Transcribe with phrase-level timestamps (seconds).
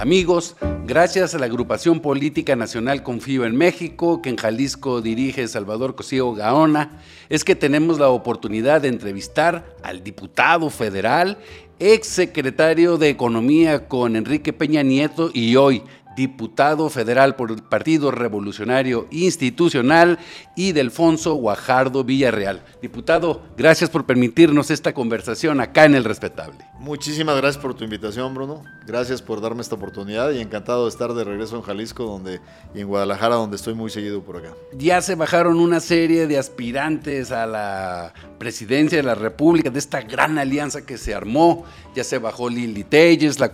[0.00, 5.94] Amigos, gracias a la agrupación política nacional Confío en México, que en Jalisco dirige Salvador
[5.94, 11.36] Cosío Gaona, es que tenemos la oportunidad de entrevistar al diputado federal,
[11.78, 15.82] ex secretario de Economía con Enrique Peña Nieto y hoy
[16.16, 20.18] diputado federal por el Partido Revolucionario Institucional,
[20.56, 22.62] y Delfonso Guajardo Villarreal.
[22.82, 26.58] Diputado, gracias por permitirnos esta conversación acá en El Respetable.
[26.78, 28.62] Muchísimas gracias por tu invitación, Bruno.
[28.86, 32.40] Gracias por darme esta oportunidad y encantado de estar de regreso en Jalisco donde,
[32.74, 34.52] y en Guadalajara, donde estoy muy seguido por acá.
[34.76, 40.02] Ya se bajaron una serie de aspirantes a la presidencia de la República, de esta
[40.02, 41.64] gran alianza que se armó.
[41.94, 43.52] Ya se bajó Lili Telles, la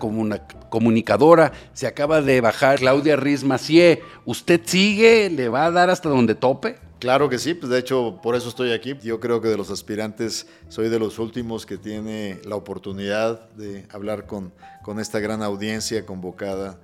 [0.68, 1.52] comunicadora.
[1.72, 4.02] Se acaba de bajar Claudia Riz Macié.
[4.24, 5.30] ¿Usted sigue?
[5.30, 6.78] ¿Le va a dar hasta donde tope?
[6.98, 8.96] Claro que sí, pues de hecho por eso estoy aquí.
[9.02, 13.86] Yo creo que de los aspirantes soy de los últimos que tiene la oportunidad de
[13.92, 14.52] hablar con,
[14.82, 16.78] con esta gran audiencia convocada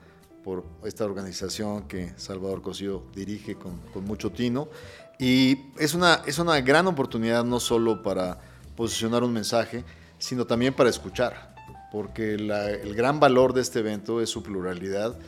[0.45, 4.69] por esta organización que Salvador Cosío dirige con, con mucho tino.
[5.19, 8.39] Y es una, es una gran oportunidad no solo para
[8.77, 9.85] posicionar un mensaje,
[10.19, 11.52] sino también para escuchar,
[11.93, 15.19] porque el gran valor de este evento es su pluralidad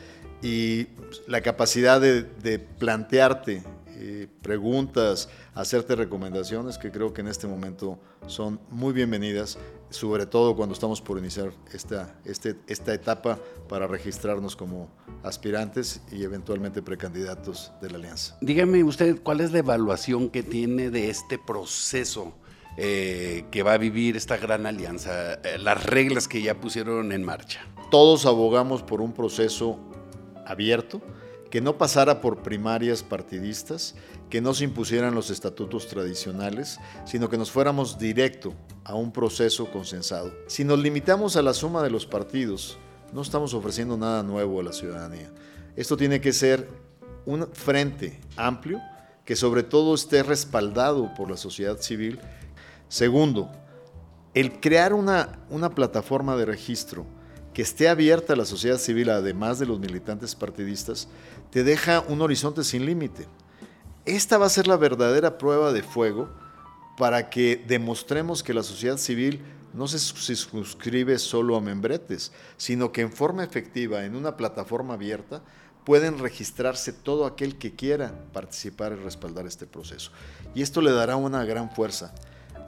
[0.41, 0.87] y
[1.27, 3.63] la capacidad de, plantearte
[3.97, 9.59] eh, preguntas, hacerte recomendaciones que creo que en este momento son muy bienvenidas,
[9.91, 14.89] sobre todo cuando estamos por iniciar esta, este, esta etapa para registrarnos como
[15.23, 18.37] aspirantes y eventualmente precandidatos de la alianza.
[18.41, 22.33] Dígame usted, ¿cuál es la evaluación que tiene de este proceso?
[22.77, 27.23] Eh, que va a vivir esta gran alianza, eh, las reglas que ya pusieron en
[27.23, 27.65] marcha.
[27.89, 29.79] Todos abogamos por un proceso
[30.45, 31.01] abierto,
[31.49, 33.95] que no pasara por primarias partidistas,
[34.29, 38.53] que no se impusieran los estatutos tradicionales, sino que nos fuéramos directo
[38.83, 40.33] a un proceso consensado.
[40.47, 42.77] Si nos limitamos a la suma de los partidos,
[43.13, 45.31] no estamos ofreciendo nada nuevo a la ciudadanía.
[45.77, 46.67] Esto tiene que ser
[47.25, 48.81] un frente amplio
[49.23, 52.19] que sobre todo esté respaldado por la sociedad civil.
[52.87, 53.51] Segundo,
[54.33, 57.05] el crear una, una plataforma de registro
[57.53, 61.07] que esté abierta a la sociedad civil, además de los militantes partidistas,
[61.51, 63.27] te deja un horizonte sin límite.
[64.05, 66.29] Esta va a ser la verdadera prueba de fuego
[66.97, 69.41] para que demostremos que la sociedad civil
[69.73, 75.41] no se suscribe solo a membretes, sino que en forma efectiva, en una plataforma abierta,
[75.83, 80.11] pueden registrarse todo aquel que quiera participar y respaldar este proceso.
[80.53, 82.13] Y esto le dará una gran fuerza.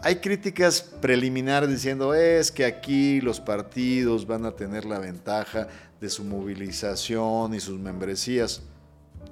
[0.04, 5.68] Hay críticas preliminares diciendo es que aquí los partidos van a tener la ventaja
[6.00, 8.62] de su movilización y sus membresías.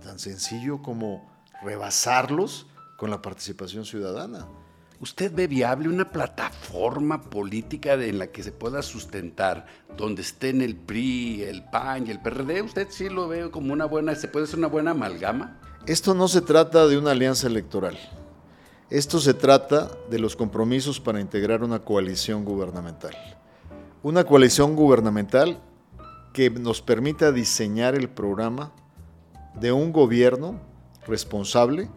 [0.03, 1.29] Tan sencillo como
[1.63, 2.67] rebasarlos
[2.97, 4.47] con la participación ciudadana.
[4.99, 9.67] ¿Usted ve viable una plataforma política en la que se pueda sustentar,
[9.97, 12.61] donde estén el PRI, el PAN y el PRD?
[12.61, 15.59] ¿Usted sí lo ve como una buena, se puede ser una buena amalgama?
[15.85, 17.99] Esto no se trata de una alianza electoral.
[18.95, 23.13] Esto se trata de los compromisos para integrar una coalición gubernamental.
[24.03, 25.59] Una coalición gubernamental
[26.31, 28.71] que nos permita diseñar el programa
[29.59, 30.61] de un gobierno
[31.05, 31.89] responsable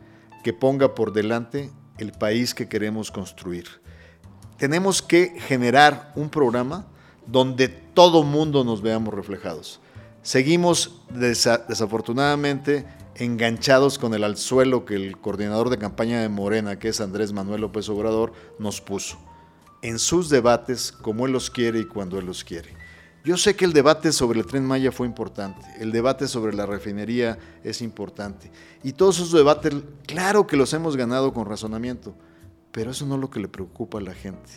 [0.42, 3.66] que ponga por delante el país que queremos construir.
[4.56, 6.84] Tenemos que generar un programa
[7.28, 9.78] donde todo mundo nos veamos reflejados.
[10.22, 12.86] Seguimos desafortunadamente
[13.18, 17.62] enganchados con el alzuelo que el coordinador de campaña de Morena, que es Andrés Manuel
[17.62, 19.18] López Obrador, nos puso.
[19.82, 22.76] En sus debates, como él los quiere y cuando él los quiere.
[23.24, 26.66] Yo sé que el debate sobre el tren Maya fue importante, el debate sobre la
[26.66, 28.50] refinería es importante.
[28.84, 29.74] Y todos esos debates,
[30.06, 32.14] claro que los hemos ganado con razonamiento,
[32.70, 34.50] pero eso no es lo que le preocupa a la gente.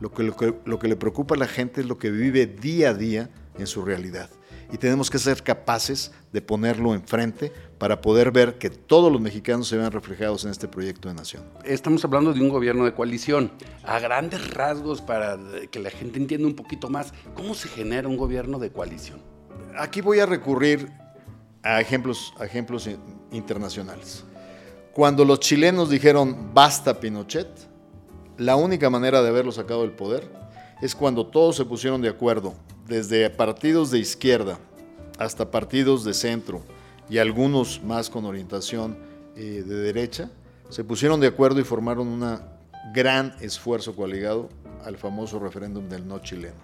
[0.00, 2.46] Lo que, lo que, lo que le preocupa a la gente es lo que vive
[2.46, 4.28] día a día en su realidad
[4.70, 9.68] y tenemos que ser capaces de ponerlo enfrente para poder ver que todos los mexicanos
[9.68, 11.42] se vean reflejados en este proyecto de nación.
[11.64, 13.50] Estamos hablando de un gobierno de coalición.
[13.84, 15.38] A grandes rasgos, para
[15.70, 19.20] que la gente entienda un poquito más, ¿cómo se genera un gobierno de coalición?
[19.76, 20.90] Aquí voy a recurrir
[21.62, 22.88] a ejemplos, a ejemplos
[23.30, 24.24] internacionales.
[24.92, 27.48] Cuando los chilenos dijeron basta Pinochet,
[28.36, 30.30] la única manera de haberlo sacado del poder
[30.82, 32.54] es cuando todos se pusieron de acuerdo
[32.86, 34.58] desde partidos de izquierda
[35.18, 36.62] hasta partidos de centro
[37.08, 38.96] y algunos más con orientación
[39.36, 40.30] eh, de derecha,
[40.68, 42.38] se pusieron de acuerdo y formaron un
[42.94, 44.48] gran esfuerzo coaligado
[44.84, 46.56] al famoso referéndum del no chileno.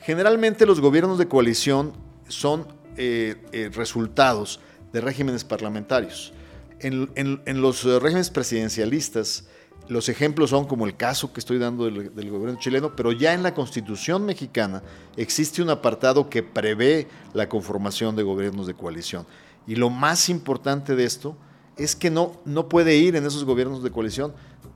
[0.00, 1.92] Generalmente los gobiernos de coalición
[2.28, 4.60] son eh, eh, resultados
[4.92, 6.32] de regímenes parlamentarios.
[6.80, 9.46] En, en los regímenes presidencialistas,
[9.90, 13.42] los ejemplos son como el caso que estoy dando del, gobierno chileno, pero ya en
[13.42, 14.84] la constitución mexicana
[15.16, 19.26] existe un apartado que prevé la conformación de gobiernos de coalición.
[19.66, 21.36] Y lo más importante de esto
[21.76, 24.32] es que no, no puede ir en esos gobiernos de coalición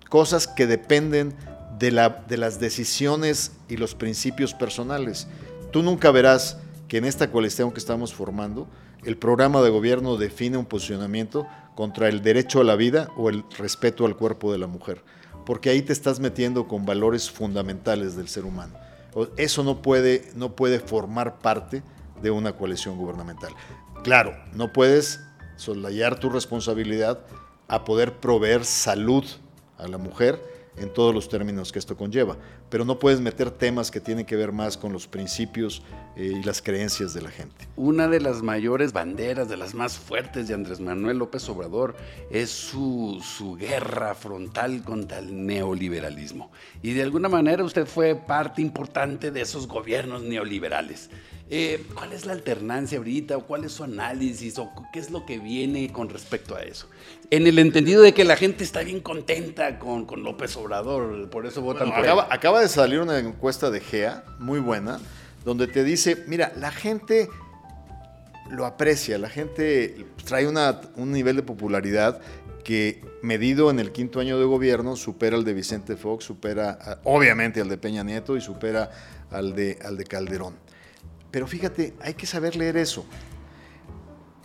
[0.08, 1.32] cosas que dependen
[1.78, 5.28] de, la, de las decisiones y los principios personales.
[5.70, 6.58] Tú nunca verás
[6.88, 8.66] que en esta coalición que estamos formando,
[9.04, 13.44] el programa de gobierno define un posicionamiento contra el derecho a la vida o el
[13.58, 15.02] respeto al cuerpo de la mujer,
[15.44, 18.74] porque ahí te estás metiendo con valores fundamentales del ser humano.
[19.36, 21.82] Eso no puede, no puede formar parte
[22.22, 23.52] de una coalición gubernamental.
[24.02, 25.20] Claro, no puedes
[25.56, 27.20] solayar tu responsabilidad
[27.68, 29.24] a poder proveer salud
[29.78, 32.36] a la mujer en todos los términos que esto conlleva,
[32.70, 35.82] pero no puedes meter temas que tienen que ver más con los principios
[36.16, 37.68] eh, y las creencias de la gente.
[37.76, 41.96] Una de las mayores banderas, de las más fuertes de Andrés Manuel López Obrador
[42.30, 46.50] es su, su guerra frontal contra el neoliberalismo.
[46.82, 51.10] Y de alguna manera usted fue parte importante de esos gobiernos neoliberales.
[51.50, 53.36] Eh, ¿Cuál es la alternancia ahorita?
[53.36, 54.58] ¿O cuál es su análisis?
[54.58, 56.88] ¿O qué es lo que viene con respecto a eso?
[57.30, 61.44] En el entendido de que la gente está bien contenta con, con López Obrador, por
[61.44, 64.98] eso votan por acaba, acaba de salir una encuesta de GEA, muy buena,
[65.44, 67.28] donde te dice, mira, la gente
[68.50, 72.20] lo aprecia, la gente trae una, un nivel de popularidad
[72.64, 77.60] que medido en el quinto año de gobierno supera al de Vicente Fox, supera obviamente
[77.60, 78.90] al de Peña Nieto y supera
[79.30, 80.54] al de, al de Calderón.
[81.34, 83.04] Pero fíjate, hay que saber leer eso.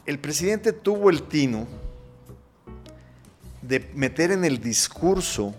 [0.08, 1.68] El presidente tuvo el tino
[3.62, 5.54] de meter en el discurso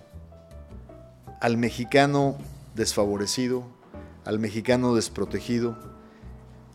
[1.41, 2.37] al mexicano
[2.75, 3.63] desfavorecido,
[4.25, 5.79] al mexicano desprotegido,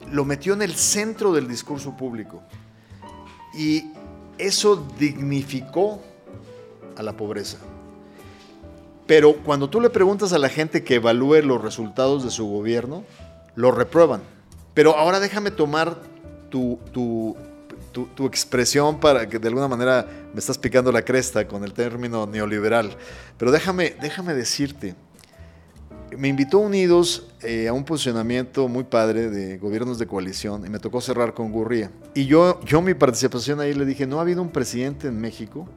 [0.10, 2.42] lo metió en el centro del discurso público.
[3.54, 3.92] Y
[4.38, 6.00] eso dignificó
[6.96, 7.58] a la pobreza.
[9.06, 13.04] Pero cuando tú le preguntas a la gente que evalúe los resultados de su gobierno,
[13.56, 14.35] lo reprueban.
[14.76, 15.98] Pero ahora déjame tomar
[16.50, 17.36] tu, tu,
[18.16, 22.28] tu, expresión para que de alguna manera me estás picando la cresta con el término
[22.28, 22.96] neoliberal.
[23.38, 24.96] Pero déjame, déjame decirte,
[26.18, 30.80] me invitó Unidos eh, a un posicionamiento muy padre de gobiernos de coalición y me
[30.80, 31.90] tocó cerrar con Gurría.
[32.14, 35.68] Y yo, yo mi participación ahí le dije, no ha habido un presidente en México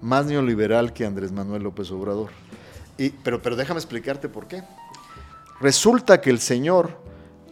[0.00, 2.30] más neoliberal que Andrés Manuel López Obrador.
[2.96, 4.62] Y, pero, pero déjame explicarte por qué.
[5.60, 7.09] Resulta que el señor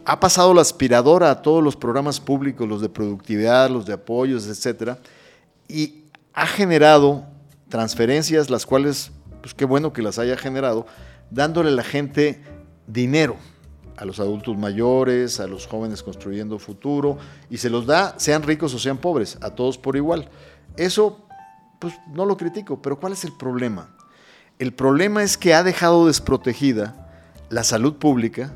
[0.08, 4.46] ha pasado la aspiradora a todos los programas públicos, los de productividad, los de apoyos,
[4.46, 4.96] etcétera,
[5.69, 7.26] y ha generado
[7.69, 9.10] transferencias, las cuales,
[9.43, 10.87] pues qué bueno que las haya generado,
[11.31, 12.43] dándole a la gente
[12.87, 13.37] dinero,
[13.99, 17.19] a los adultos mayores, a los jóvenes construyendo futuro,
[17.50, 20.31] y se los da, sean ricos o sean pobres, a todos por igual.
[20.78, 21.20] Eso,
[21.78, 23.90] pues no lo critico, pero ¿cuál es el problema?
[24.58, 27.11] El problema es que ha dejado desprotegida
[27.50, 28.54] la salud pública,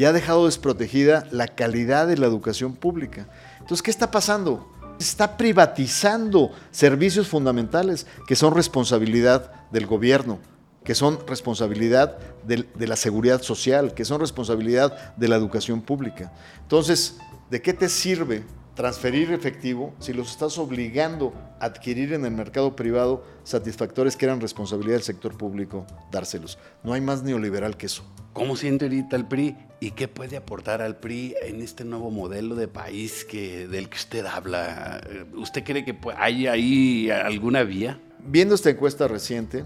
[0.00, 3.28] y ha dejado desprotegida la calidad de la educación pública.
[3.58, 4.66] Entonces, ¿qué está pasando?
[4.98, 10.38] Está privatizando servicios fundamentales que son responsabilidad del gobierno,
[10.84, 12.16] que son responsabilidad
[12.46, 16.32] de, de, la seguridad social, que son responsabilidad de la educación pública.
[16.62, 17.18] Entonces,
[17.50, 18.44] ¿de qué te sirve
[18.74, 24.40] transferir efectivo si los estás obligando a adquirir en el mercado privado satisfactores que eran
[24.40, 26.58] responsabilidad del sector público dárselos.
[26.82, 28.04] No hay más neoliberal que eso.
[28.32, 32.54] ¿Cómo siente ahorita el PRI y qué puede aportar al PRI en este nuevo modelo
[32.54, 35.00] de país que, del que usted habla?
[35.34, 38.00] ¿Usted cree que hay ahí alguna vía?
[38.24, 39.64] Viendo esta encuesta reciente,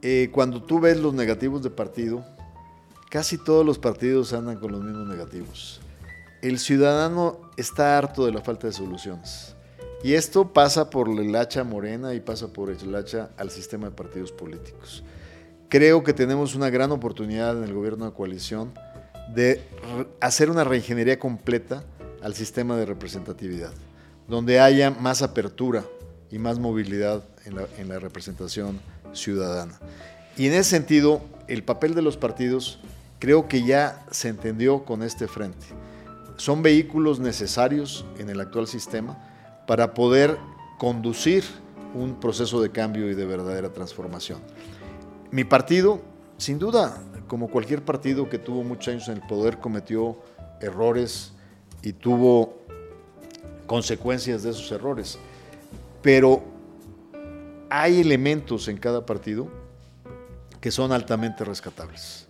[0.00, 2.24] eh, cuando tú ves los negativos de partido,
[3.10, 5.80] casi todos los partidos andan con los mismos negativos
[6.48, 9.54] el ciudadano está harto de la falta de soluciones.
[10.02, 13.92] Y esto pasa por el hacha morena y pasa por el hacha al sistema de
[13.92, 15.02] partidos políticos.
[15.70, 18.74] Creo que tenemos una gran oportunidad en el gobierno de coalición
[19.34, 19.62] de
[20.20, 21.82] hacer una reingeniería completa
[22.22, 23.72] al sistema de representatividad,
[24.28, 25.82] donde haya más apertura
[26.30, 28.80] y más movilidad en la, en la representación
[29.14, 29.80] ciudadana.
[30.36, 32.80] Y en ese sentido, el papel de los partidos
[33.18, 35.64] creo que ya se entendió con este frente
[36.36, 39.18] son vehículos necesarios en el actual sistema
[39.66, 40.38] para poder
[40.78, 41.44] conducir
[41.94, 44.40] un proceso de cambio y de verdadera transformación.
[45.30, 46.00] Mi partido,
[46.36, 50.18] sin duda, como cualquier partido que tuvo muchos años en el poder, cometió
[50.60, 51.32] errores
[51.82, 52.62] y tuvo
[53.66, 55.18] consecuencias de esos errores.
[56.02, 56.42] Pero
[57.70, 59.48] hay elementos en cada partido
[60.60, 62.26] que son altamente rescatables.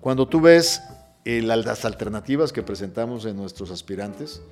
[0.00, 0.82] Cuando tú ves
[1.24, 4.42] las alternativas que presentamos en nuestros aspirantes,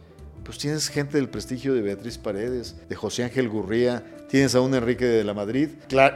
[0.45, 4.75] pues tienes gente del prestigio de Beatriz Paredes, de José Ángel Gurría, tienes a un
[4.75, 5.69] Enrique de la Madrid,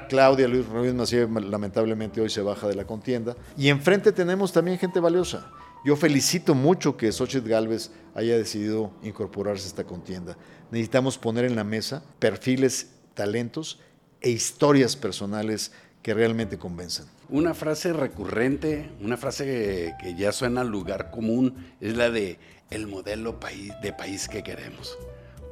[0.09, 4.79] Claudia Luis Ruiz Macié lamentablemente hoy se baja de la contienda, y enfrente tenemos también
[4.79, 5.51] gente valiosa.
[5.85, 10.39] Yo felicito mucho que Xochitl Galvez haya decidido incorporarse a esta contienda.
[10.71, 13.81] Necesitamos poner en la mesa perfiles, talentos
[14.23, 15.73] e historias personales
[16.05, 17.07] que realmente convenzan.
[17.31, 22.39] Una frase recurrente, una frase que, ya suena al lugar común, es la de
[22.71, 23.41] el modelo
[23.83, 24.99] de país que queremos.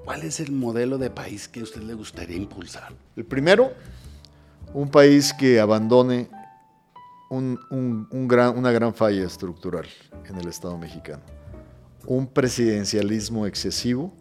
[0.05, 2.93] ¿Cuál es el modelo de país que a usted le gustaría impulsar?
[3.17, 3.73] El primero,
[4.75, 6.29] un país que abandone
[7.31, 9.87] una gran falla estructural
[10.29, 11.23] en el Estado mexicano.
[12.05, 14.13] Un presidencialismo excesivo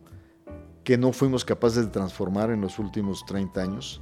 [0.86, 4.02] que no fuimos capaces de transformar en los últimos 30 años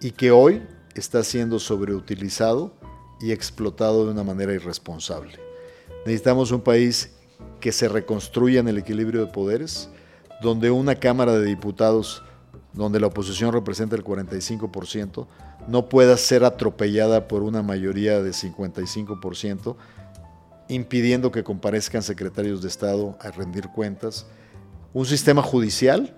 [0.00, 0.60] y que hoy
[0.98, 2.72] está siendo sobreutilizado
[3.20, 5.38] y explotado de una manera irresponsable.
[6.04, 7.12] Necesitamos un país
[7.60, 9.88] que se reconstruya en el equilibrio de poderes,
[10.40, 12.22] donde una Cámara de Diputados,
[12.72, 15.26] donde la oposición representa el 45%,
[15.66, 19.76] no pueda ser atropellada por una mayoría de 55%,
[20.68, 24.26] impidiendo que comparezcan secretarios de Estado a rendir cuentas,
[24.92, 26.14] un sistema judicial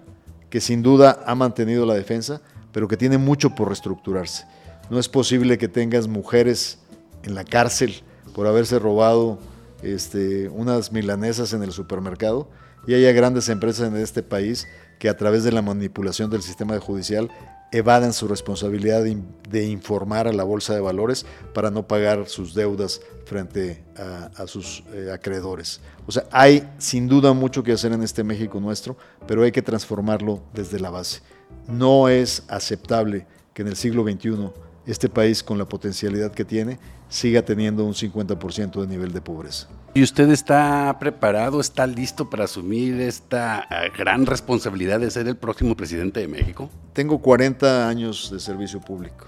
[0.51, 2.41] que sin duda ha mantenido la defensa,
[2.73, 4.45] pero que tiene mucho por reestructurarse.
[4.91, 6.79] No es posible que tengas mujeres
[7.23, 8.03] en la cárcel
[8.35, 9.39] por haberse robado
[9.83, 12.49] este, unas milanesas en el supermercado
[12.87, 14.67] y haya grandes empresas en este país
[14.99, 17.31] que a través de la manipulación del sistema judicial
[17.73, 23.01] evaden su responsabilidad de, informar a la bolsa de valores para no pagar sus deudas
[23.27, 25.81] frente a, sus eh, acreedores.
[26.07, 28.97] O sea, hay sin duda mucho que hacer en este México nuestro,
[29.29, 31.21] pero hay que transformarlo desde la base.
[31.69, 34.51] No es aceptable que en el siglo XXI
[34.91, 36.79] este país, con la potencialidad que tiene,
[37.09, 39.69] siga teniendo un 50% de nivel de pobreza.
[39.95, 45.37] ¿Y usted está preparado, está listo para asumir esta eh, gran responsabilidad de ser el
[45.37, 46.71] próximo presidente de México?
[46.93, 49.27] Tengo 40 años de servicio público.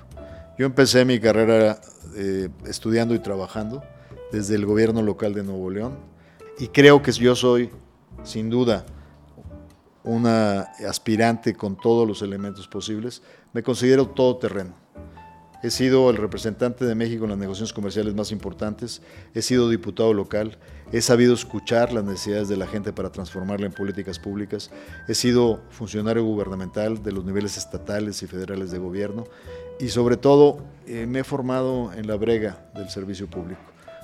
[0.59, 1.81] Yo empecé mi carrera
[2.17, 3.83] eh, estudiando y trabajando
[4.33, 5.97] desde el gobierno local de Nuevo León
[6.59, 7.71] y creo que yo soy,
[8.25, 8.85] sin duda,
[10.05, 13.23] una aspirante con todos los elementos posibles.
[13.53, 14.82] Me considero todoterreno
[15.63, 19.01] He sido el representante de México en las negociaciones comerciales más importantes,
[19.33, 20.59] he sido diputado local,
[20.91, 24.73] he sabido escuchar las necesidades de la gente para transformarla en políticas públicas,
[25.07, 29.25] he sido funcionario gubernamental de los niveles estatales y federales de gobierno.
[29.79, 33.61] Y sobre todo eh, me he formado en la brega del servicio público,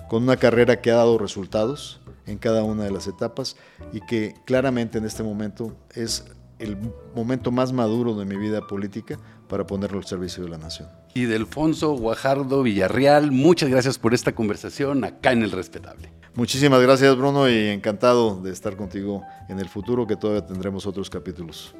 [0.08, 3.56] con una carrera que ha dado resultados en cada una de las etapas
[3.92, 6.24] y que claramente en este momento es
[6.58, 6.76] el
[7.14, 10.88] momento más maduro de mi vida política para ponerlo al servicio de la nación.
[11.14, 16.12] Y de Alfonso Guajardo Villarreal, muchas gracias por esta conversación acá en El Respetable.
[16.34, 21.10] Muchísimas gracias Bruno y encantado de estar contigo en el futuro que todavía tendremos otros
[21.10, 21.74] capítulos.